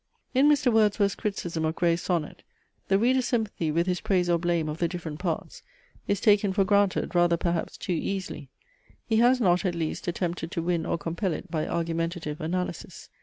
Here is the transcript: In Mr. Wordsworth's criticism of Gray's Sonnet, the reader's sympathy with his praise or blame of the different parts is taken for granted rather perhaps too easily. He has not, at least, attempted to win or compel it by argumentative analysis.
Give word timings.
In 0.33 0.49
Mr. 0.49 0.73
Wordsworth's 0.73 1.13
criticism 1.13 1.63
of 1.63 1.75
Gray's 1.75 2.01
Sonnet, 2.01 2.41
the 2.87 2.97
reader's 2.97 3.27
sympathy 3.27 3.69
with 3.69 3.85
his 3.85 4.01
praise 4.01 4.31
or 4.31 4.39
blame 4.39 4.67
of 4.67 4.79
the 4.79 4.87
different 4.87 5.19
parts 5.19 5.61
is 6.07 6.19
taken 6.19 6.53
for 6.53 6.63
granted 6.65 7.13
rather 7.13 7.37
perhaps 7.37 7.77
too 7.77 7.93
easily. 7.93 8.49
He 9.05 9.17
has 9.17 9.39
not, 9.39 9.63
at 9.63 9.75
least, 9.75 10.07
attempted 10.07 10.49
to 10.53 10.63
win 10.63 10.87
or 10.87 10.97
compel 10.97 11.33
it 11.33 11.51
by 11.51 11.67
argumentative 11.67 12.41
analysis. 12.41 13.09